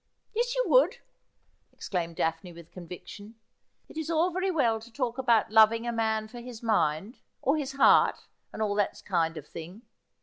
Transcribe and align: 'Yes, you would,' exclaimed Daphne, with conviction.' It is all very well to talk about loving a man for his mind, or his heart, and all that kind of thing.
'Yes, 0.35 0.55
you 0.55 0.63
would,' 0.65 0.97
exclaimed 1.71 2.15
Daphne, 2.15 2.53
with 2.53 2.71
conviction.' 2.71 3.35
It 3.87 3.97
is 3.97 4.09
all 4.09 4.31
very 4.31 4.49
well 4.49 4.79
to 4.79 4.91
talk 4.91 5.19
about 5.19 5.51
loving 5.51 5.85
a 5.85 5.91
man 5.91 6.27
for 6.27 6.39
his 6.39 6.63
mind, 6.63 7.19
or 7.39 7.55
his 7.55 7.73
heart, 7.73 8.25
and 8.51 8.63
all 8.63 8.73
that 8.73 8.99
kind 9.05 9.37
of 9.37 9.45
thing. 9.47 9.83